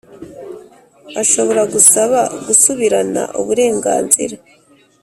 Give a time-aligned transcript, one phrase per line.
[1.21, 4.35] ashobora gusaba gusubirana uburenganzira